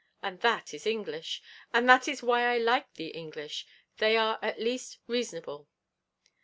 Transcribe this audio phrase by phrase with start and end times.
[0.23, 1.43] And that is English.
[1.75, 3.67] And that is why I like the English;
[3.97, 5.67] they are at least reasonable.'